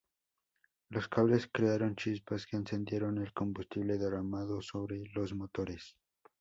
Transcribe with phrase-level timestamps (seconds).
[0.89, 5.95] Los cables crearon chispas que encendieron el combustible derramado sobre los motores.